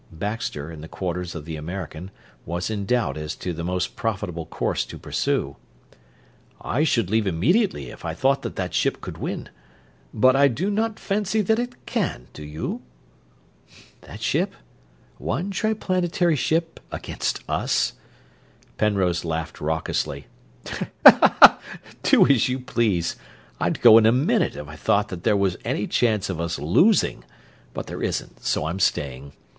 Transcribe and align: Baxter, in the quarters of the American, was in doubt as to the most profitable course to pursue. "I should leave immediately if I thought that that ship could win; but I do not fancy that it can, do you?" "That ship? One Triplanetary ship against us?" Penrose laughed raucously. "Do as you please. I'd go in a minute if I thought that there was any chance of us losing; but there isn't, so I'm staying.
Baxter, 0.11 0.71
in 0.71 0.81
the 0.81 0.87
quarters 0.87 1.35
of 1.35 1.45
the 1.45 1.55
American, 1.57 2.09
was 2.43 2.71
in 2.71 2.87
doubt 2.87 3.17
as 3.17 3.35
to 3.35 3.53
the 3.53 3.63
most 3.63 3.95
profitable 3.95 4.47
course 4.47 4.83
to 4.85 4.97
pursue. 4.97 5.57
"I 6.59 6.83
should 6.83 7.11
leave 7.11 7.27
immediately 7.27 7.91
if 7.91 8.03
I 8.03 8.15
thought 8.15 8.41
that 8.41 8.55
that 8.55 8.73
ship 8.73 8.99
could 8.99 9.19
win; 9.19 9.49
but 10.11 10.35
I 10.35 10.47
do 10.47 10.71
not 10.71 10.97
fancy 10.99 11.41
that 11.41 11.59
it 11.59 11.85
can, 11.85 12.29
do 12.33 12.43
you?" 12.43 12.81
"That 14.01 14.23
ship? 14.23 14.55
One 15.19 15.51
Triplanetary 15.51 16.35
ship 16.35 16.79
against 16.91 17.41
us?" 17.47 17.93
Penrose 18.79 19.23
laughed 19.23 19.61
raucously. 19.61 20.25
"Do 22.01 22.25
as 22.25 22.49
you 22.49 22.59
please. 22.59 23.17
I'd 23.59 23.81
go 23.81 23.99
in 23.99 24.07
a 24.07 24.11
minute 24.11 24.55
if 24.55 24.67
I 24.67 24.77
thought 24.77 25.09
that 25.09 25.21
there 25.23 25.37
was 25.37 25.57
any 25.63 25.85
chance 25.85 26.27
of 26.27 26.41
us 26.41 26.57
losing; 26.57 27.23
but 27.75 27.85
there 27.85 28.01
isn't, 28.01 28.43
so 28.43 28.65
I'm 28.65 28.79
staying. 28.79 29.33